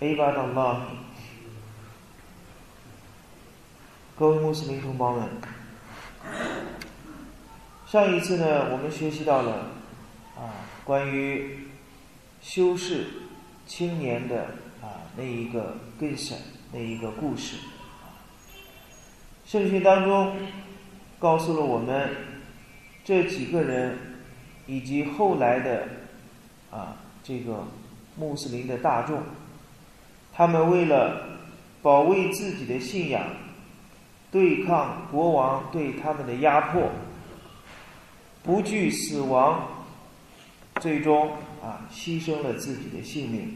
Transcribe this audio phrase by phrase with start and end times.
[0.00, 0.80] عباد الله
[4.16, 5.28] 各位穆斯林同胞们，
[7.86, 9.70] 上一次呢，我们学习到了
[10.36, 11.66] 啊，关于
[12.40, 13.06] 修士
[13.66, 14.42] 青年的
[14.80, 16.38] 啊那一个更深
[16.70, 17.56] 那一个故事。
[19.44, 20.36] 圣训当中
[21.18, 22.10] 告诉了我们
[23.04, 23.98] 这几个人
[24.66, 25.88] 以及后来的
[26.70, 27.66] 啊这个
[28.16, 29.22] 穆斯林的大众。
[30.39, 31.21] 他们为了
[31.81, 33.21] 保卫自己的信仰，
[34.31, 36.89] 对抗国王对他们的压迫，
[38.41, 39.67] 不惧死亡，
[40.79, 41.31] 最终
[41.61, 43.53] 啊牺牲了自己的性命，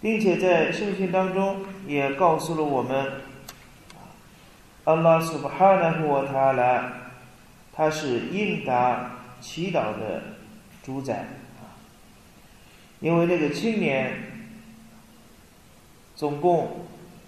[0.00, 3.12] 并且在圣训当中也告诉了我们，
[4.82, 6.92] 阿拉苏巴哈纳胡瓦塔拉，
[7.72, 9.08] 他是应答
[9.40, 10.20] 祈祷的
[10.82, 11.18] 主宰
[11.60, 11.78] 啊，
[12.98, 14.31] 因为那个青年。
[16.22, 16.70] 总共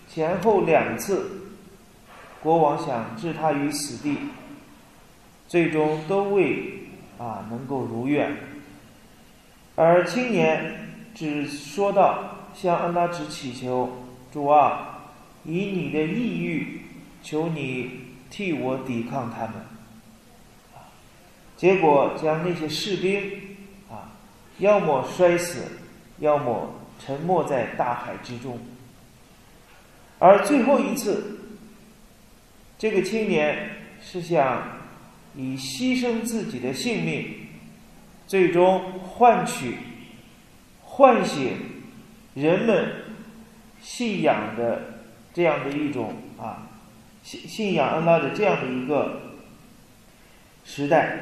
[0.07, 1.29] 前后两次，
[2.41, 4.17] 国王想置他于死地，
[5.49, 6.63] 最终都未
[7.19, 8.37] 啊能够如愿。
[9.75, 13.91] 而青年只说到向安拉只祈求
[14.33, 15.01] 主啊，
[15.43, 16.83] 以你的意欲
[17.21, 17.91] 求你
[18.31, 19.55] 替我抵抗他们。
[21.57, 23.29] 结果将那些士兵
[23.91, 24.15] 啊，
[24.59, 25.65] 要么摔死，
[26.21, 26.71] 要么
[27.05, 28.57] 沉没在大海之中。
[30.25, 31.39] 而最后一次，
[32.79, 34.63] 这个青年是想
[35.37, 37.27] 以牺牲自己的性命，
[38.27, 39.77] 最终换取、
[40.83, 41.59] 唤醒
[42.33, 42.91] 人们
[43.83, 44.81] 信仰的
[45.35, 46.69] 这样的一种啊
[47.23, 49.21] 信信仰安拉的这样的一个
[50.65, 51.19] 时代。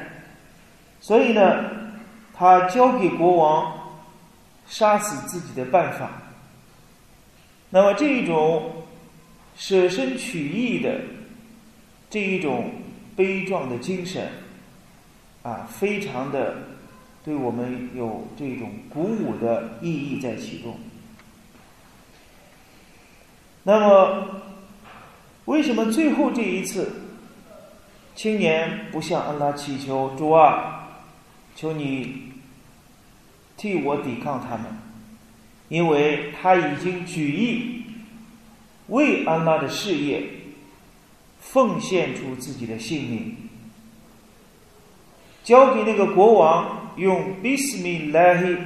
[1.01, 1.65] 所以呢，
[2.33, 3.97] 他交给国王
[4.65, 6.09] 杀死自己的办法。
[7.69, 8.77] 那么这一种。
[9.55, 11.01] 舍身取义的
[12.09, 12.71] 这一种
[13.15, 14.29] 悲壮的精神，
[15.43, 16.57] 啊，非常的
[17.23, 20.75] 对我们有这种鼓舞的意义在其中。
[23.63, 24.41] 那么，
[25.45, 26.91] 为什么最后这一次，
[28.15, 30.89] 青年不向安拉祈求主啊，
[31.55, 32.33] 求你
[33.55, 34.65] 替我抵抗他们？
[35.69, 37.82] 因为他已经举义。
[38.87, 40.23] 为安拉的事业
[41.39, 43.37] 奉献出自己的性命，
[45.43, 48.57] 交给那个国王用 Bismillahi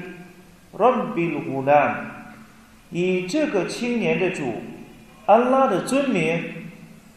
[0.75, 1.95] Rabbil Ghulam，
[2.89, 4.56] 以这个青年的主
[5.27, 6.44] 安拉的尊名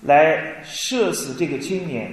[0.03, 2.13] 来射死这个青年，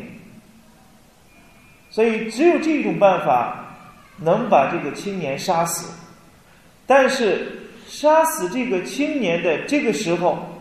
[1.90, 3.76] 所以只有这种办法
[4.22, 5.94] 能把这个青年杀死。
[6.86, 10.53] 但是杀死这个青年的这个时候。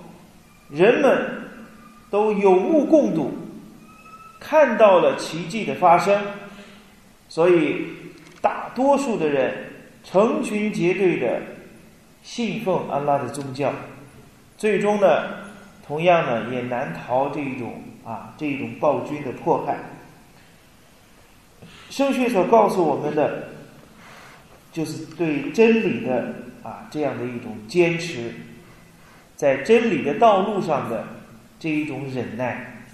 [0.70, 1.48] 人们
[2.10, 3.32] 都有目共睹，
[4.40, 6.20] 看到了奇迹的发生，
[7.28, 7.86] 所以
[8.40, 9.52] 大多数的人
[10.02, 11.40] 成群结队的
[12.22, 13.72] 信奉安拉的宗教，
[14.56, 15.06] 最终呢，
[15.86, 19.78] 同样呢也难逃这一种啊这一种暴君的迫害。
[21.90, 23.48] 圣训所告诉我们的，
[24.72, 28.32] 就是对真理的啊这样的一种坚持。
[29.36, 31.06] 在真理的道路上的
[31.60, 32.84] 这一种忍耐，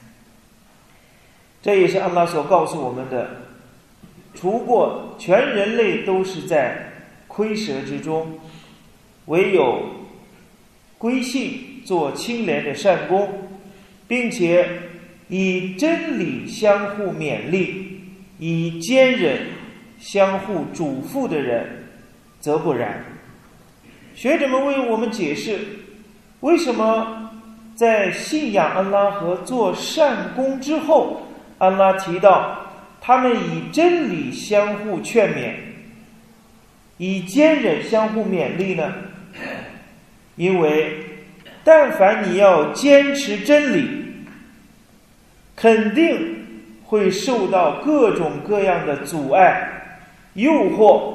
[1.62, 3.36] 这也是安拉所告诉我们的。
[4.34, 6.91] 除过全人类都是在
[7.28, 8.38] 亏蛇之中，
[9.26, 9.82] 唯有
[10.98, 13.28] 归信做清廉的善功，
[14.09, 14.66] 并且
[15.28, 18.00] 以真理相互勉励，
[18.39, 19.47] 以坚忍
[20.00, 21.84] 相互嘱咐的人，
[22.41, 23.04] 则不然。
[24.15, 25.59] 学者们为我们解释。
[26.42, 27.30] 为什么
[27.74, 31.22] 在信仰安拉和做善功之后，
[31.59, 32.59] 安拉提到
[33.00, 35.54] 他们以真理相互劝勉，
[36.98, 38.92] 以坚忍相互勉励呢？
[40.34, 40.97] 因为
[41.62, 43.89] 但凡你要坚持真理，
[45.54, 46.44] 肯定
[46.84, 50.00] 会受到各种各样的阻碍、
[50.34, 51.15] 诱惑。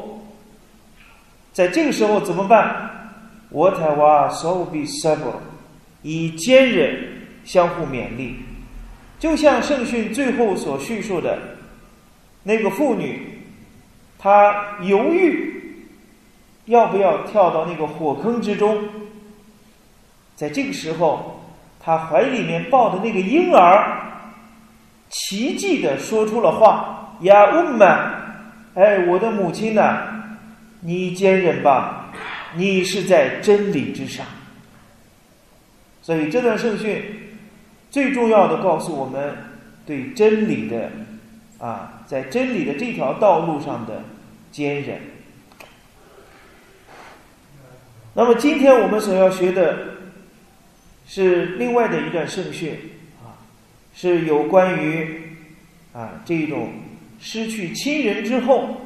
[1.51, 2.96] 在这个时候怎么办？
[3.49, 5.31] 我台哇手比 sabr，
[6.01, 6.99] 以坚忍
[7.45, 8.35] 相互勉励，
[9.17, 11.39] 就像圣训最后所叙述的，
[12.43, 13.41] 那个妇女，
[14.19, 15.85] 她犹豫
[16.65, 18.83] 要不要跳到那个火坑之中，
[20.35, 21.41] 在这个时候，
[21.79, 24.27] 她怀里面抱的那个婴儿，
[25.09, 28.11] 奇迹的说出了话：“呀，乌玛，
[28.75, 29.99] 哎，我的母亲呢？
[30.81, 32.03] 你坚忍吧。”
[32.55, 34.25] 你是在真理之上，
[36.01, 37.03] 所以这段圣训
[37.91, 39.35] 最重要的告诉我们
[39.85, 40.89] 对真理的
[41.59, 44.03] 啊，在真理的这条道路上的
[44.51, 44.99] 坚韧。
[48.13, 49.77] 那么今天我们所要学的
[51.05, 52.73] 是另外的一段圣训
[53.23, 53.37] 啊，
[53.93, 55.21] 是有关于
[55.93, 56.71] 啊这种
[57.19, 58.81] 失去亲人之后，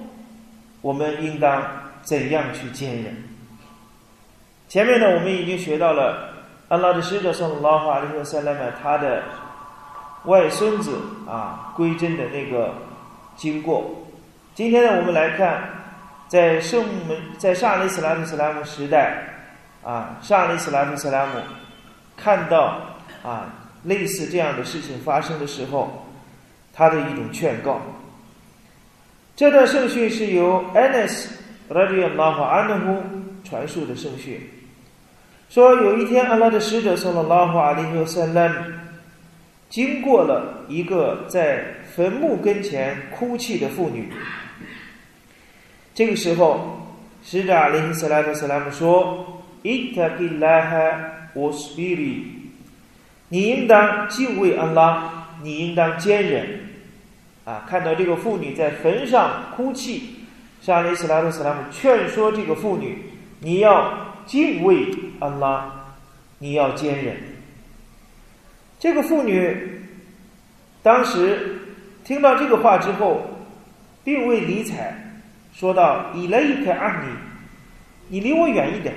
[0.81, 1.65] 我们应当
[2.03, 3.30] 怎样去坚韧。
[4.71, 6.29] 前面呢，我们已经学到了
[6.69, 9.21] 安拉的使者圣拉哈利和塞拉麦他的
[10.23, 10.97] 外孙子
[11.27, 12.73] 啊归真的那个
[13.35, 13.94] 经过。
[14.56, 15.62] 今天呢，我们来看
[16.29, 19.21] 在圣门在萨利斯拉姆斯拉姆时代
[19.83, 21.33] 啊，萨利斯拉姆斯拉姆
[22.15, 22.79] 看到
[23.24, 23.53] 啊
[23.83, 26.06] 类似这样的事情发生的时候，
[26.74, 27.81] 他的一种劝告。
[29.35, 31.29] 这段圣训是由安纳斯
[31.67, 33.03] 拉迪亚拉哈安德呼
[33.44, 34.39] 传述的圣训。
[35.51, 38.56] 说有一天，安拉的使者送了拉哈阿里和塞拉姆，
[39.69, 41.62] 经过了一个在
[41.94, 44.09] 坟墓跟前哭泣的妇女。
[45.94, 46.88] 这个时候，
[47.21, 50.80] 使者阿里和塞拉特塞拉姆说：“伊塔吉拉哈
[51.33, 52.27] 沃斯比里，
[53.27, 56.62] 你应当敬畏安拉，你应当坚忍。”
[57.44, 60.15] 啊，看到这个妇女在坟上哭泣，
[60.62, 63.00] 沙利斯拉特塞拉姆劝说这个妇女
[63.44, 64.88] ：“你要。”敬畏
[65.19, 65.94] 安拉，
[66.39, 67.18] 你要坚忍。
[68.79, 69.81] 这个妇女
[70.81, 71.59] 当时
[72.03, 73.21] 听到这个话之后，
[74.03, 74.94] 并未理睬，
[75.53, 77.07] 说道：“以来一开阿你，
[78.09, 78.95] 你离我远一点。”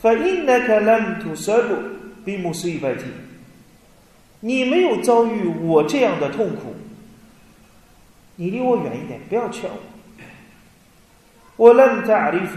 [0.00, 1.76] 反应那个兰图舍布
[2.24, 3.04] 比姆斯一百提，
[4.40, 6.74] 你没有遭遇我这样的痛苦，
[8.36, 9.78] 你离我远一点，不要劝我。
[11.56, 12.56] 我兰在阿里夫。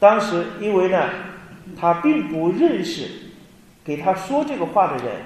[0.00, 1.10] 当时，因为呢，
[1.76, 3.08] 他并不认识
[3.84, 5.22] 给他说这个话的人，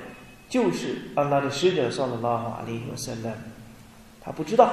[0.48, 3.30] 就是安拉的使者，上了拉哈阿里和塞勒，
[4.22, 4.72] 他不知道。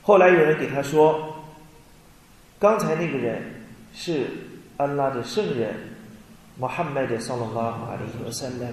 [0.00, 1.44] 后来有人给他说，
[2.58, 4.28] 刚才那个人是
[4.78, 5.74] 安拉的圣人，
[6.58, 8.66] 穆罕默德上了拉哈里和塞勒。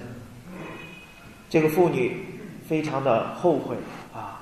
[1.50, 2.24] 这个妇女
[2.66, 3.76] 非常的后悔
[4.14, 4.40] 啊，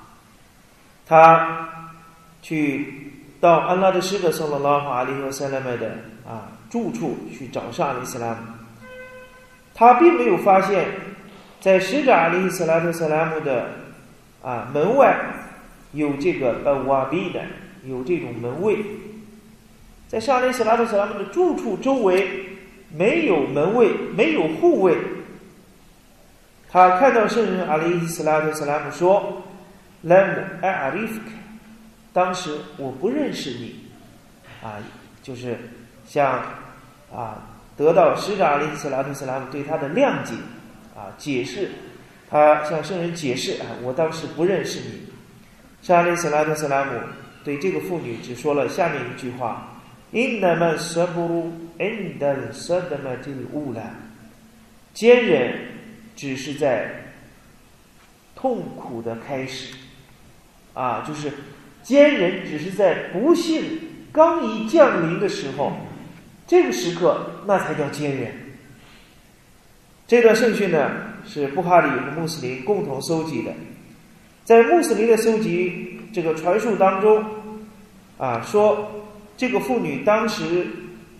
[1.05, 1.69] 她
[2.41, 3.09] 去。
[3.43, 8.37] 到安拉的使者送了拉法阿里和塞拉麦的啊住处去找上阿里斯兰，
[9.75, 10.85] 他并没有发现，
[11.59, 13.65] 在使者阿里斯拉特塞拉姆的
[14.41, 15.13] 啊门外
[15.91, 17.41] 有这个呃瓦比的
[17.83, 18.77] 有这种门卫，
[20.07, 22.45] 在上伊斯拉特塞拉姆的住处周围
[22.95, 24.95] 没有门卫，没有护卫。
[26.71, 29.43] 他看到圣人阿里斯拉特塞拉姆说
[30.03, 31.25] ：“莱姆艾阿里夫克。”
[32.13, 33.87] 当时我不认识你，
[34.61, 34.77] 啊，
[35.23, 35.57] 就是
[36.05, 36.39] 像
[37.11, 37.41] 啊，
[37.75, 40.35] 得到使者阿里斯拉特斯拉姆对他的谅解，
[40.95, 41.71] 啊，解释，
[42.29, 45.07] 他向圣人解释啊，我当时不认识你。
[45.81, 46.91] 沙利斯拉特斯拉姆
[47.43, 49.81] 对这个妇女只说了下面一句话
[50.13, 53.89] ：“Inna ma sabru inda sadmatil ula。”
[54.93, 55.57] 坚忍
[56.15, 57.11] 只是在
[58.35, 59.73] 痛苦的开始，
[60.75, 61.33] 啊，就是。
[61.83, 63.79] 坚忍只是在不幸
[64.11, 65.73] 刚一降临的时候，
[66.47, 68.31] 这个时刻那才叫坚忍。
[70.07, 70.91] 这段圣训呢
[71.25, 73.51] 是布哈里和穆斯林共同搜集的，
[74.45, 77.23] 在穆斯林的搜集这个传述当中，
[78.17, 80.67] 啊说这个妇女当时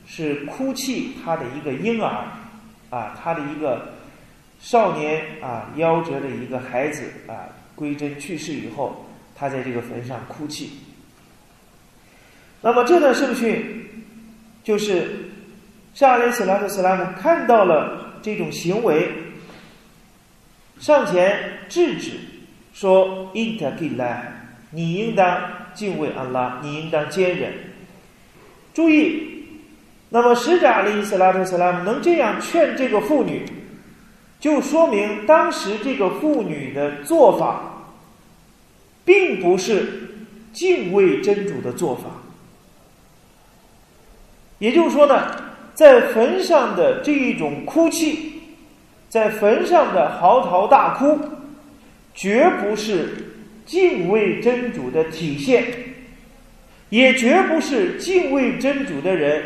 [0.05, 2.25] 是哭泣她的一个婴儿，
[2.89, 3.93] 啊她的一个
[4.59, 9.05] 少年啊夭折的一个孩子啊归真去世以后。
[9.35, 10.71] 他在这个坟上哭泣。
[12.61, 13.87] 那么这段圣训，
[14.63, 15.29] 就是
[15.93, 19.09] 沙雷斯拉特斯拉姆看到了这种行为，
[20.79, 22.11] 上前制止，
[22.73, 24.23] 说：“伊塔吉拉，
[24.71, 25.41] 你应当
[25.73, 27.51] 敬畏安拉，你应当坚忍。”
[28.73, 29.45] 注意，
[30.09, 33.45] 那么使者阿里斯拉特斯拉姆能这样劝这个妇女，
[34.39, 37.72] 就说明当时这个妇女的做法。
[39.05, 40.09] 并不是
[40.53, 42.03] 敬畏真主的做法，
[44.59, 45.35] 也就是说呢，
[45.73, 48.41] 在坟上的这一种哭泣，
[49.09, 51.19] 在坟上的嚎啕大哭，
[52.13, 55.65] 绝不是敬畏真主的体现，
[56.89, 59.43] 也绝不是敬畏真主的人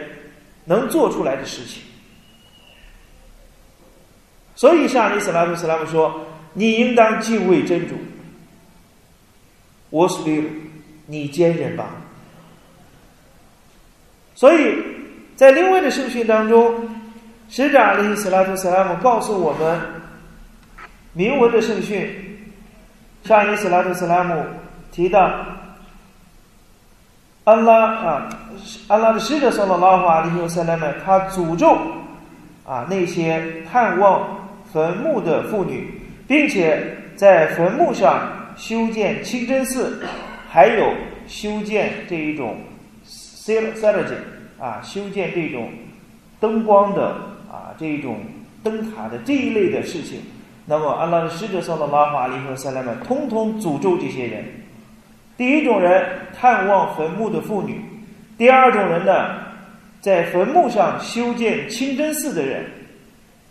[0.66, 1.82] 能做出来的事情。
[4.56, 7.96] 所以，沙利斯拉姆斯拉姆说：“你应当敬畏真主。”
[9.89, 10.44] 我是利
[11.06, 11.86] 你坚忍吧。
[14.36, 14.84] 所以
[15.36, 16.74] 在另外的圣训当中，
[17.50, 19.79] 使者阿里斯拉图斯拉姆告诉我们，
[21.13, 22.10] 铭文的圣训，
[23.24, 24.44] 沙利斯拉图斯拉姆
[24.91, 25.32] 提到，
[27.44, 28.29] 安拉啊，
[28.88, 31.77] 安拉的使者说了拉法阿里和塞拉姆，他诅咒
[32.65, 34.36] 啊那些探望。
[34.74, 35.89] 坟墓的妇女，
[36.27, 40.04] 并且在坟墓上修建清真寺，
[40.50, 40.94] 还有
[41.28, 42.58] 修建这一种
[43.06, 44.16] c e l e g
[44.60, 45.70] 啊，修建这种
[46.40, 47.10] 灯光的
[47.50, 48.20] 啊这一种
[48.64, 50.20] 灯塔的这一类的事情。
[50.66, 54.44] 那么，安拉的使者上的拉法利和塞莱曼通通诅咒这些人。
[55.38, 56.04] 第一种人
[56.38, 57.80] 探望坟墓的妇女，
[58.38, 59.36] 第二种人呢，
[60.02, 62.66] 在坟墓上修建清真寺的人。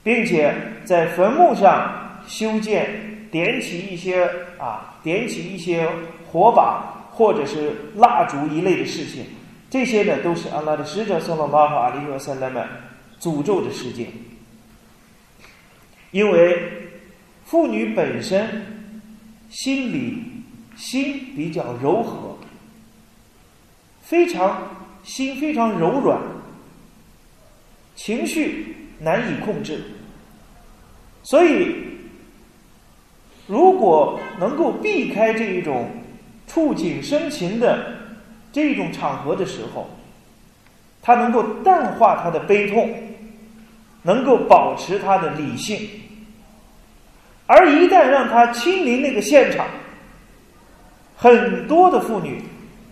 [0.03, 2.89] 并且在坟墓上修建、
[3.29, 4.23] 点起一些
[4.57, 5.89] 啊，点起一些
[6.33, 9.25] 火把或者是蜡烛一类的事情，
[9.71, 12.67] 这些呢都是安拉的使者送到拉法阿里和塞勒们
[13.21, 14.09] 诅咒的事件。
[16.11, 16.61] 因为
[17.45, 18.67] 妇女本身
[19.49, 20.25] 心里
[20.77, 22.37] 心比较柔和，
[24.03, 24.61] 非常
[25.05, 26.21] 心非常柔软，
[27.95, 29.85] 情绪难以控制。
[31.23, 31.86] 所以，
[33.47, 35.89] 如果能够避开这一种
[36.47, 37.93] 触景生情的
[38.53, 39.89] 这一种场合的时候，
[41.01, 42.93] 他能够淡化他的悲痛，
[44.03, 45.79] 能够保持他的理性；
[47.47, 49.67] 而一旦让他亲临那个现场，
[51.17, 52.43] 很多的妇女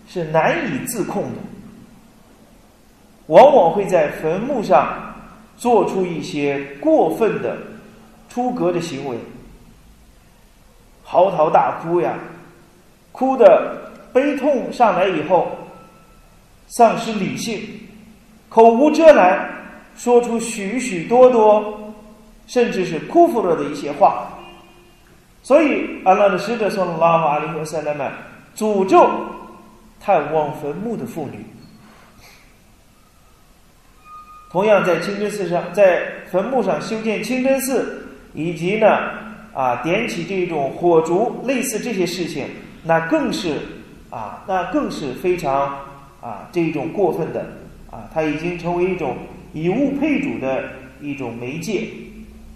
[0.07, 1.37] 是难以自控的，
[3.27, 5.13] 往往会在坟墓上
[5.57, 7.57] 做出一些过分的。
[8.27, 9.15] 出格的行为，
[11.07, 12.15] 嚎啕大哭呀，
[13.11, 15.55] 哭的悲痛上来以后，
[16.67, 17.61] 丧失理性，
[18.49, 19.47] 口无遮拦，
[19.95, 21.93] 说出许许多多，
[22.47, 24.27] 甚至是哭服了的一些话。
[25.43, 28.11] 所以，安拉的使者说：“拉法里和塞莱曼
[28.57, 29.07] 诅咒
[30.01, 31.45] 探望坟墓的妇女。”
[34.49, 38.01] 同样，在清真寺上，在坟墓上修建清真寺。
[38.37, 38.87] 以及呢，
[39.55, 42.45] 啊，点起这种火烛，类似这些事情，
[42.83, 43.57] 那更是
[44.09, 45.79] 啊，那更是非常
[46.21, 47.39] 啊，这种过分的
[47.89, 49.15] 啊，它已经成为一种
[49.53, 50.65] 以物配主的
[50.99, 51.87] 一种媒介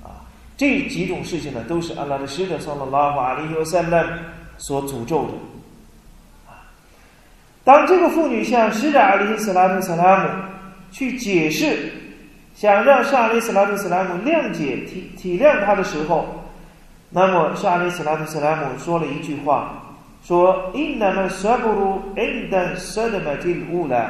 [0.03, 0.27] 啊。
[0.58, 4.06] 这几种事情呢，都是阿拉的使者（送了拉法阿里和塞勒
[4.58, 5.34] 所诅咒的
[6.51, 6.68] 啊。
[7.63, 10.29] 当这个妇女向使者阿里斯拉姆·萨拉姆
[10.91, 11.94] 去解释。
[12.56, 16.38] 想让沙利斯拉图斯拉姆谅解体体谅他的时候，
[17.12, 24.10] 那么沙利斯拉图斯拉姆说了一句话，说：“因那么舍不如因等舍的么这物呢？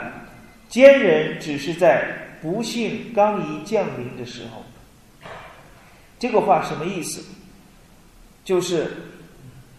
[0.67, 2.03] 坚忍只是在
[2.41, 4.63] 不幸刚一降临的时候。”
[6.19, 7.23] 这个话什么意思？
[8.43, 8.91] 就是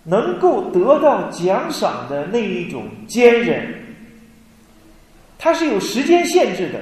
[0.04, 3.74] 能够得到奖赏的那一种坚忍，
[5.38, 6.78] 它是有时间限制的。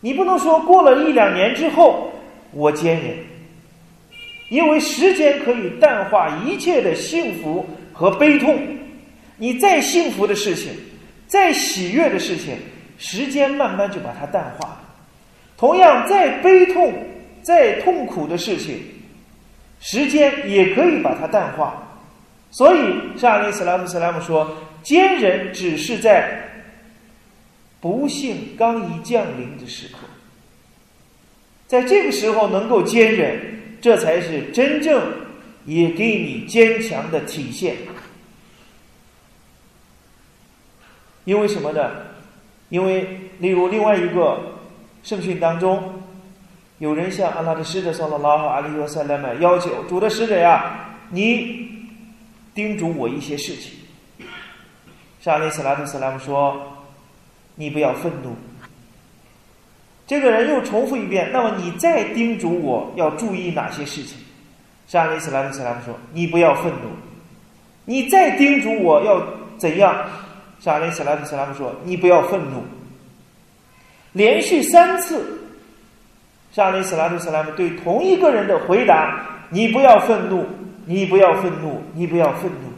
[0.00, 2.10] 你不能说过了一两年之后
[2.52, 3.16] 我坚忍，
[4.50, 8.60] 因为时间可以淡化一切的幸福和悲痛。
[9.38, 10.70] 你再幸福的事情，
[11.26, 12.58] 再喜悦的事情，
[12.98, 14.80] 时间慢慢就把它淡化了。
[15.56, 16.92] 同样，再悲痛、
[17.40, 18.78] 再痛苦的事情，
[19.80, 21.82] 时间也可以把它淡化。
[22.50, 22.78] 所以，
[23.16, 26.38] 沙利斯拉姆斯拉姆说：“坚忍只是在。”
[27.80, 30.00] 不幸刚一降临的时刻，
[31.66, 33.40] 在这个时候能够坚忍，
[33.80, 35.12] 这才是真正
[35.64, 37.76] 也给你坚强的体现。
[41.24, 41.90] 因为什么呢？
[42.68, 44.58] 因为例如另外一个
[45.02, 46.02] 圣训当中，
[46.78, 51.68] 有人向阿拉的使者说了拉哈阿里和塞勒曼要求主的使者呀，你
[52.54, 53.72] 叮嘱我一些事情。
[55.20, 56.76] 沙利斯拉特斯拉姆说。
[57.56, 58.34] 你不要愤怒。
[60.10, 64.18] 这个人又重复一遍，那么你再叮嘱我要注意哪些事情？
[64.88, 66.90] 沙利斯拉姆斯拉姆说：“你不要愤怒。”
[67.86, 69.24] 你再叮嘱我要
[69.56, 70.04] 怎样？
[70.58, 72.64] 沙利斯拉姆斯拉姆说：“你不要愤怒。”
[74.12, 75.24] 连续三次，
[76.50, 80.44] 沙利斯拉图斯拉姆对同一个人的回答：“你不要愤怒，
[80.86, 82.72] 你不要愤怒，你不要愤怒。”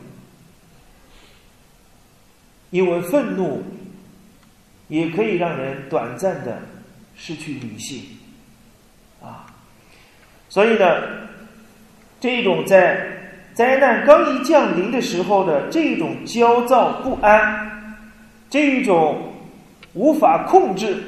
[2.69, 3.62] 因为愤怒
[4.89, 6.61] 也可以让人短暂的
[7.16, 8.02] 失去理性，
[9.23, 9.47] 啊，
[10.49, 10.87] 所以呢，
[12.21, 17.97] 这种在灾难刚一降临的时候的这种焦躁不安，
[18.49, 19.33] 这一种
[19.95, 21.02] 无法控制，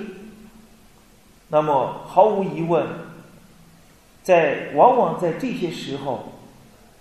[1.48, 2.86] 那么毫无疑问，
[4.22, 6.32] 在往往在这些时候，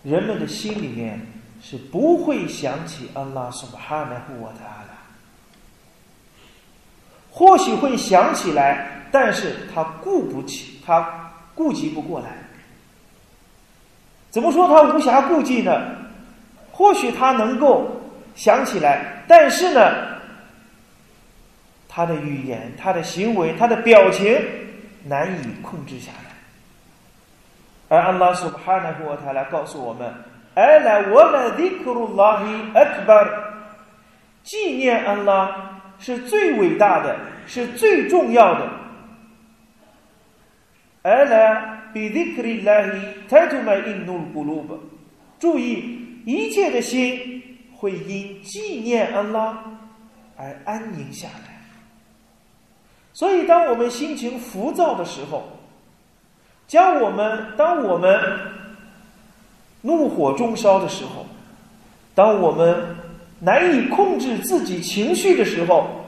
[0.04, 1.20] 人们的心里面
[1.62, 4.93] 是不会想起安拉苏巴哈纳胡瓦塔拉，
[7.36, 12.28] 或许会想起来，但是他顾不起，他顾及不过来。
[14.30, 15.82] 怎么说他无暇顾及呢？
[16.72, 17.90] 或许他能够
[18.36, 19.82] 想起来，但是呢，
[21.90, 24.40] 他的语言、他的行为、他的表情
[25.06, 26.32] 难以控制下来。
[27.90, 30.14] 而安拉苏哈纳胡他来告诉我们
[30.54, 33.28] ：“哎来，我来迪克鲁拉希艾克巴，
[34.44, 38.70] 纪念安拉是最伟大的，是最重要的。”，
[45.40, 47.44] 注意一切的心
[47.76, 49.62] 会因纪念安拉
[50.38, 51.62] 而安宁下来。
[53.12, 55.44] 所以，当我们心情浮躁的时候，
[56.68, 58.18] 将我们当我们
[59.82, 61.26] 怒火中烧的时候，
[62.16, 62.96] 当我们
[63.44, 66.00] 难以控制自己情绪的时候。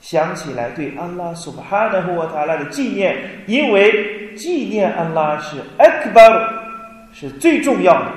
[0.00, 6.64] 想起来对安拉苏巴哈纳胡瓦塔拉的纪念，因为纪念安拉是艾克巴尔，
[7.14, 8.12] 是最重要的，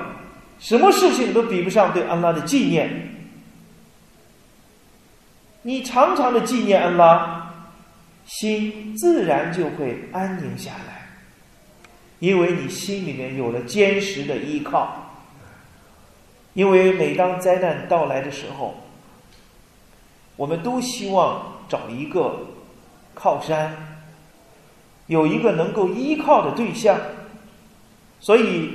[0.58, 2.90] 什么事情都比不上对安拉的纪念。
[5.62, 7.54] 你常常的纪念安拉，
[8.26, 11.08] 心自然就会安宁下来，
[12.18, 15.07] 因为你心里面有了坚实的依靠。
[16.54, 18.74] 因为每当灾难到来的时候，
[20.36, 21.58] 我们都希望。
[21.68, 22.34] 找一个
[23.14, 23.76] 靠山，
[25.06, 26.98] 有一个能够依靠的对象，
[28.20, 28.70] 所以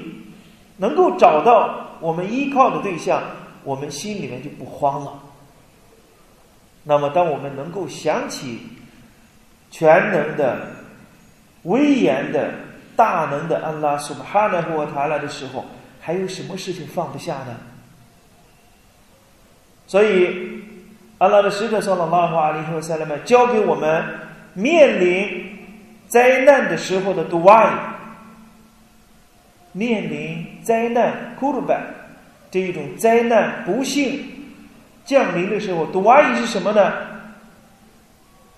[0.77, 3.23] 能够找到我们依靠的对象，
[3.63, 5.19] 我们心里面就不慌了。
[6.83, 8.59] 那么，当我们能够想起
[9.71, 10.67] 全能的、
[11.63, 12.51] 威严的、
[12.95, 15.65] 大能的安拉苏巴哈纳胡塔拉的时候，
[16.03, 17.57] 还有什么事情放不下呢？
[19.87, 20.61] 所以。
[21.19, 24.03] 阿拉的使者说了：“拉哈阿里和塞勒曼教给我们
[24.53, 25.57] 面临
[26.05, 27.75] 灾难的时候的杜瓦伊，
[29.71, 31.81] 面临灾难库鲁班
[32.51, 34.21] 这一种灾难不幸
[35.05, 36.91] 降临的时候，杜瓦伊是什么呢？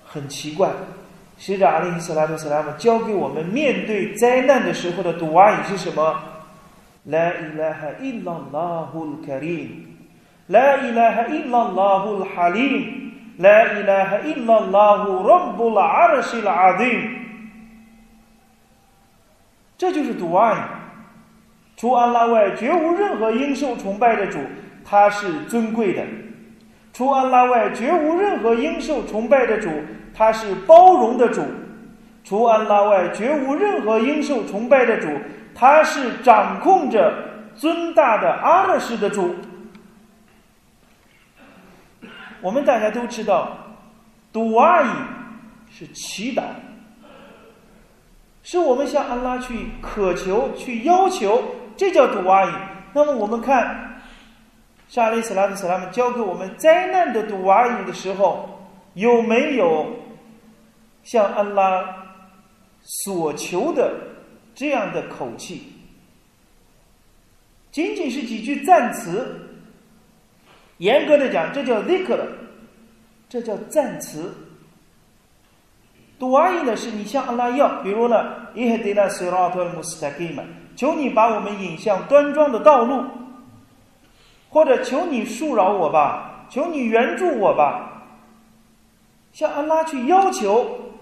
[0.07, 0.71] 很奇怪，
[1.37, 6.19] 使者阿里斯拉特斯拉姆教给我们面对灾难的时候的杜瓦伊是什么？
[7.05, 9.69] لا إله إلا الله الكريم
[10.49, 12.83] لا إله إلا الله الحليم
[13.37, 17.25] لا إله إلا الله رب العرش العظيم
[19.77, 20.67] 这就是独爱，
[21.75, 24.39] 除安拉外，绝无任何应受崇拜的主，
[24.85, 26.01] 他是尊贵的；
[26.93, 29.69] 除安拉外，绝无任何应受崇拜的主，
[30.13, 31.41] 他是包容的主；
[32.23, 35.09] 除安拉外，绝无任何应受崇拜的主，
[35.55, 37.13] 他是掌控着
[37.55, 39.33] 尊大的阿勒什的主。
[42.41, 43.57] 我们大家都知道，
[44.31, 44.87] 杜阿伊
[45.71, 46.43] 是祈祷，
[48.43, 51.41] 是我们向安拉去渴求、去要求，
[51.75, 52.49] 这叫杜阿伊。
[52.93, 53.99] 那么我们看，
[54.87, 59.87] 沙利斯拉的斯拉姆教给我们灾难的杜阿伊的时候，有没有
[61.03, 61.83] 向安拉
[62.83, 63.91] 所求的
[64.55, 65.73] 这样的口气？
[67.71, 69.41] 仅仅是几句赞词。
[70.77, 72.19] 严格的讲，这叫 zikr，
[73.29, 74.33] 这叫赞词。
[76.17, 80.43] 杜阿伊呢，是你向阿拉要，比如呢，伊哈迪拉斯拉托穆斯塔基嘛，
[80.75, 83.03] 求你把我们引向端庄的道路，
[84.49, 88.03] 或者求你恕饶我吧，求你援助我吧，
[89.33, 90.93] 向阿拉去要求，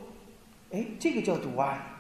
[0.72, 1.93] 哎，这个叫杜阿伊。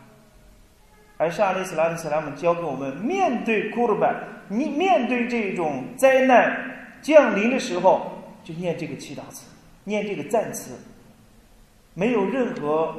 [1.17, 4.15] 而是阿里斯拉特斯拉姆教给我们，面对库尔班，
[4.49, 6.71] 你面对这种灾难。
[7.01, 9.45] 降临的时候，就念这个祈祷词，
[9.83, 10.71] 念这个赞词，
[11.93, 12.95] 没有任何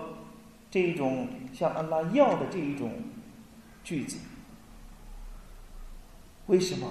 [0.70, 2.92] 这一种向安拉要的这一种
[3.82, 4.18] 句子。
[6.46, 6.86] 为什么？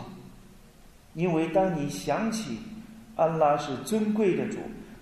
[1.14, 2.58] 因为当你想起
[3.16, 4.58] 安拉是尊贵的主，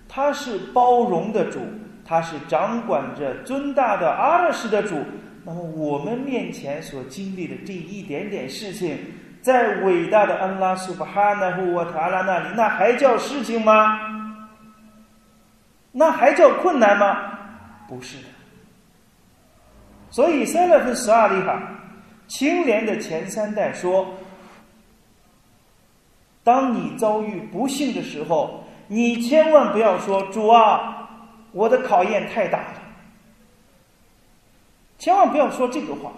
[0.10, 1.62] 他是包容的主，
[2.04, 4.98] 他是掌管着尊大的阿拉什的主。
[5.44, 8.98] 那么我们面前所经历的这一点点事情，
[9.42, 14.00] 在伟大的安拉苏巴哈纳呼瓦塔拉那里，那还叫事情吗？
[15.92, 17.40] 那还叫困难吗？
[17.88, 18.26] 不是的。
[20.12, 21.62] 所以塞勒夫十二里哈
[22.28, 24.14] 清廉的前三代说：
[26.44, 31.10] 当你遭遇不幸的时候，你千万不要说主啊，
[31.52, 32.81] 我的考验太大了。
[35.02, 36.12] 千万不要说这个话，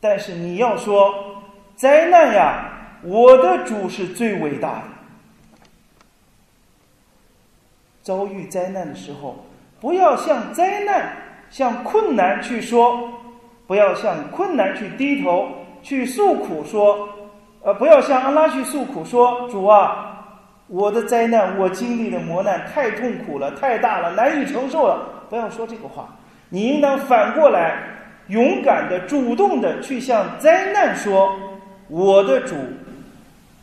[0.00, 1.14] 但是你要说
[1.76, 2.68] 灾难呀，
[3.04, 4.82] 我的主是最伟大的。
[8.02, 9.36] 遭遇灾难的时候，
[9.80, 11.16] 不要向灾难、
[11.48, 13.08] 向困难去说，
[13.68, 15.46] 不要向困难去低头
[15.80, 17.08] 去诉苦说，
[17.62, 20.26] 呃，不要向阿拉去诉苦说，主啊，
[20.66, 25.08] 我的灾难，我经历的磨难太痛苦了，太大了，难以承受了。
[25.30, 26.08] 不要说这个话。
[26.54, 27.82] 你应当反过来，
[28.28, 31.36] 勇敢的、主动的去向灾难说
[31.90, 32.54] ：“我的主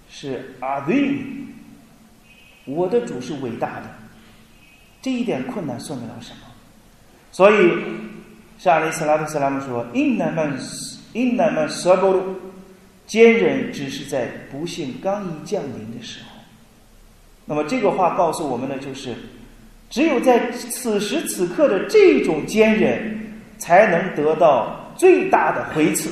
[0.10, 1.17] 是阿对，
[2.65, 3.84] 我的主是伟大的。”
[5.01, 6.39] 这一点困难算得了什么？
[7.32, 7.71] 所以，
[8.58, 10.54] 沙利斯拉特斯拉姆说：“因难曼，
[11.13, 12.36] 因难曼舍狗路，
[13.08, 16.30] 坚忍只是在不幸刚一降临的时候。”
[17.47, 19.15] 那么，这个话告诉我们的就是。
[19.91, 26.10] 只有在此时此刻的这种坚忍，才能得到最大的回赐，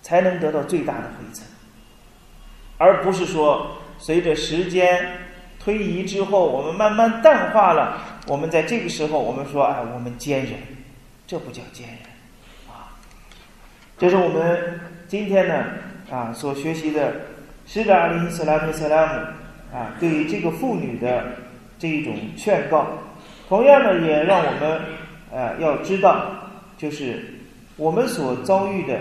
[0.00, 1.42] 才能得到最大的回赐，
[2.78, 5.06] 而不是说随着时间
[5.60, 10.54] 推移之后，我们慢慢淡化了，我们在这个时候我们说，哎，我们坚忍，
[11.26, 11.98] 这不叫坚忍
[12.74, 12.96] 啊！
[13.98, 15.64] 这是我们今天呢
[16.10, 17.12] 啊所学习的
[17.66, 19.26] 施者阿里斯拉特塞拉姆。
[19.72, 21.36] 啊，对于这个妇女的
[21.78, 22.86] 这一种劝告，
[23.48, 24.80] 同样的也让我们
[25.30, 26.30] 呃要知道，
[26.78, 27.34] 就是
[27.76, 29.00] 我们所遭遇的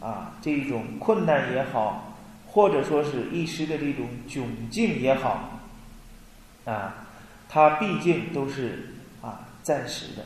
[0.00, 2.14] 啊这一种困难也好，
[2.46, 5.60] 或者说是一时的这种窘境也好，
[6.64, 7.06] 啊，
[7.48, 10.24] 它毕竟都是啊暂时的。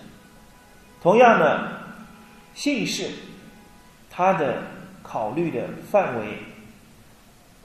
[1.01, 1.81] 同样的，
[2.55, 3.11] 姓氏，
[4.11, 4.63] 它的
[5.03, 6.39] 考虑的范围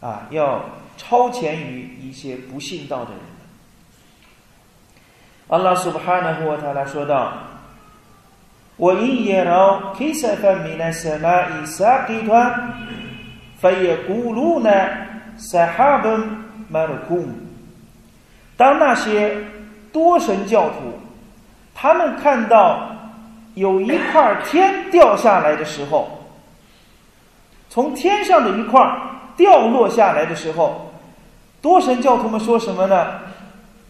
[0.02, 0.64] 啊要。
[0.98, 3.20] 超前于一些不信道的人。
[5.48, 7.34] 阿拉苏巴哈纳胡他来说道
[8.78, 12.74] ：“我因耶劳开塞芬米奈塞玛伊萨给团，
[13.60, 14.70] 非也咕噜呢
[15.38, 16.20] 塞哈本
[16.70, 17.34] 马鲁库姆。
[18.56, 19.36] 当那些
[19.92, 21.00] 多神教徒，
[21.74, 22.90] 他们看到
[23.56, 26.26] 有一块天掉下来的时候，
[27.70, 29.02] 从天上的一块儿
[29.42, 30.94] 掉落下来的时候。”
[31.62, 33.20] 多神教徒们说什么呢？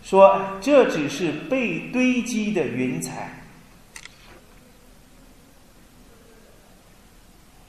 [0.04, 3.32] 说这只是被堆积的云彩。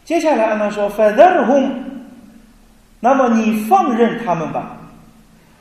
[0.04, 1.70] 接下来，安拉说 f a t h e r h o m
[2.98, 4.76] 那么你放任他们吧，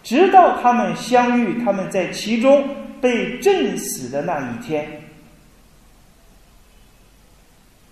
[0.02, 2.68] 直到他们相遇，他们在其中
[3.00, 5.04] 被震死的那一天。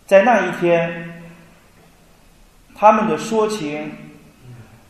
[0.08, 1.22] 在那一天，
[2.74, 3.92] 他们的说情。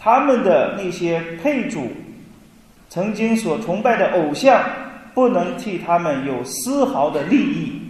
[0.02, 1.92] 他们的那些配主，
[2.88, 4.64] 曾经所崇拜的偶像，
[5.14, 7.82] 不能替他们有丝毫的利益。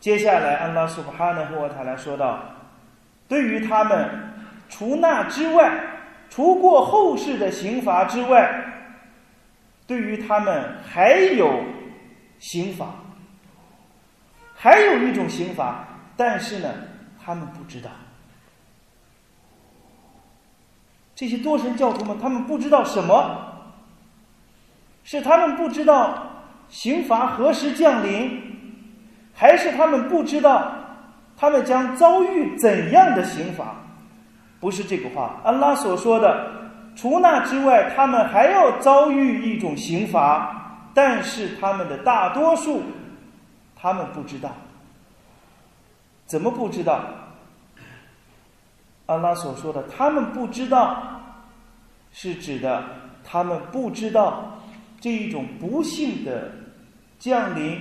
[0.00, 2.42] 接下来，安拉苏布哈纳和塔来说道
[3.28, 4.08] ：“对于他们，
[4.70, 5.70] 除那之外，
[6.30, 8.64] 除过后世的刑罚之外，
[9.86, 11.62] 对于他们还有
[12.38, 12.86] 刑罚，
[14.54, 15.86] 还有一种刑罚，
[16.16, 16.68] 但是呢，
[17.22, 17.90] 他们不知道。”
[21.14, 23.36] 这些多神教徒们，他们不知道什么，
[25.04, 26.18] 是他们不知道
[26.68, 28.40] 刑罚何时降临，
[29.32, 30.72] 还是他们不知道
[31.36, 33.76] 他们将遭遇怎样的刑罚？
[34.60, 36.50] 不是这个话，安拉所说的，
[36.96, 42.82] 除那之外，他们还要遭遇一种刑罚，但是他们的大多数，
[43.76, 44.50] 他们不知道，
[46.24, 47.00] 怎么不知道？
[49.06, 51.20] 安拉所说的，他们不知道，
[52.12, 52.82] 是指的
[53.22, 54.58] 他们不知道
[55.00, 56.50] 这一种不幸的
[57.18, 57.78] 降临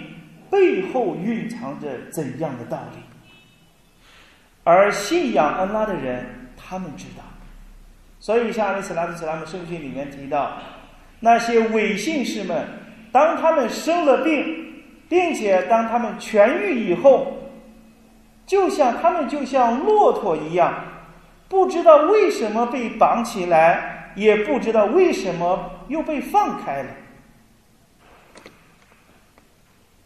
[0.50, 3.00] 背后蕴藏着怎样的道理，
[4.64, 6.26] 而信仰安拉的人，
[6.58, 7.24] 他们知道。
[8.20, 10.58] 所以，像阿里斯拉特·斯拉姆圣训里面提到，
[11.20, 12.68] 那些伪信士们，
[13.12, 17.34] 当他们生了病，并且当他们痊愈以后，
[18.46, 20.74] 就像他们就像骆驼一样。
[21.54, 26.90] 不知道为什么被绑起来，也不知道为什么又被放开了。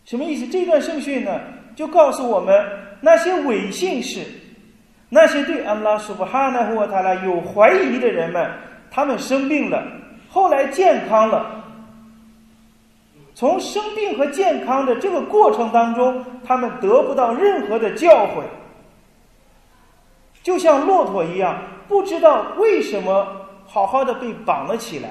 [0.04, 0.46] 什么意思？
[0.46, 1.40] 这段圣训呢，
[1.74, 2.54] 就告诉我们
[3.00, 4.26] 那些伪信士，
[5.08, 8.52] 那些对安拉苏布哈纳或塔拉有怀疑的人们，
[8.92, 9.82] 他们生病了，
[10.28, 11.64] 后来健康了。
[13.34, 18.44] 从生病和健康的这个过程当中，他们得不到任何的教诲，
[20.48, 25.10] 就像骆驼一样，不知道为什么好好的被绑了起来，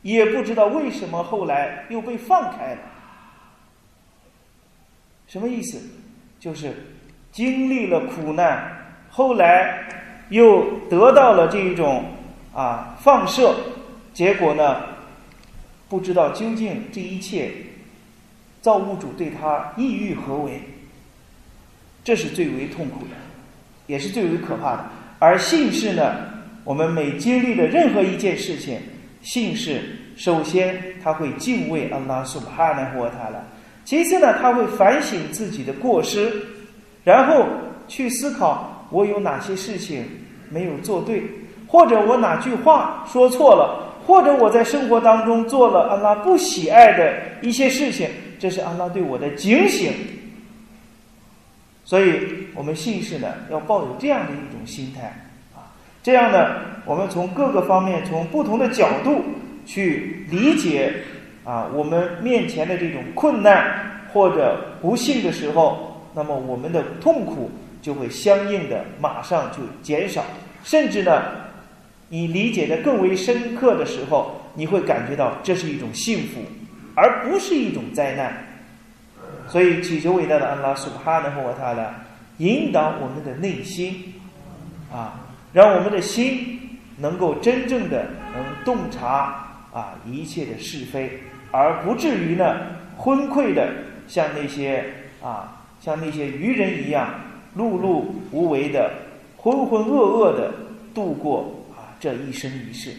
[0.00, 2.80] 也不知道为什么后来又被放开了。
[5.26, 5.78] 什么意思？
[6.38, 6.74] 就是
[7.32, 9.86] 经历了苦难，后来
[10.30, 12.06] 又得到了这一种
[12.54, 13.54] 啊放射，
[14.14, 14.80] 结果呢？
[15.90, 17.52] 不知道究竟这一切，
[18.62, 20.62] 造物主对他意欲何为？
[22.02, 23.10] 这是最为痛苦的，
[23.90, 24.84] 也是最为可怕的。
[25.18, 26.14] 而信士呢，
[26.62, 28.78] 我们每经历的任何一件事情，
[29.20, 29.80] 信士
[30.16, 33.44] 首先他会敬畏安拉苏哈纳或他了，
[33.84, 36.32] 其次呢，他会反省自己的过失，
[37.04, 37.46] 然后
[37.88, 40.04] 去思考我有哪些事情
[40.48, 41.22] 没有做对，
[41.66, 43.88] 或者我哪句话说错了。
[44.06, 48.08] 或者我在生活当中做了安拉不喜爱的一些事情，
[48.40, 49.92] 这是安拉对我的警醒。
[51.84, 55.12] 所以，我们信士呢，要抱有这样的一种心态
[55.54, 59.22] 啊，这样呢，我们从各个方面，从不同的角度
[59.64, 60.92] 去理解
[61.44, 70.24] 啊，我们面前的这种困难或者不幸的时候，那么我们的痛苦就会相应的马上就减少，
[70.64, 71.22] 甚至呢。
[72.12, 76.40] 你理解的更为深刻的时候，你会感觉到这是一种幸福，
[76.96, 78.34] 而不是一种灾难。
[79.46, 81.94] 所以祈求伟大的安拉苏哈纳和我他的
[82.40, 84.14] 引导我们的内心，
[84.90, 85.20] 啊，
[85.52, 86.58] 让我们的心
[86.96, 92.56] 能够真正的能洞察啊一切的是非，而不至于呢
[92.96, 93.70] 昏聩的
[94.08, 94.82] 像那些
[95.22, 97.10] 啊像那些愚人一样
[97.54, 98.90] 碌碌无为的
[99.36, 100.50] 浑浑噩噩的
[100.94, 101.42] 度过
[101.76, 101.92] 啊。
[102.00, 102.90] 这一生一世，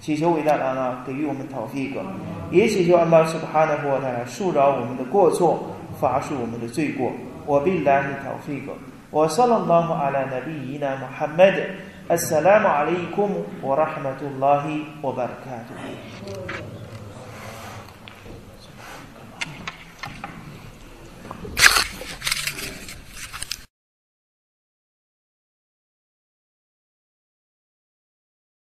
[0.00, 2.02] 祈求伟大的安拉给予我们讨一个，
[2.50, 5.62] 也祈求安拉是不哈的或他恕饶我们的过错，
[6.00, 7.12] 罚恕我们的罪过。
[7.46, 8.72] 我必来你讨一个。
[9.10, 9.94] 我萨拉拉姆